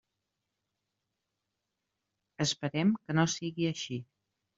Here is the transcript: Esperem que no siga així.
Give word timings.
Esperem 2.45 2.95
que 3.05 3.17
no 3.19 3.27
siga 3.35 3.69
així. 3.75 4.01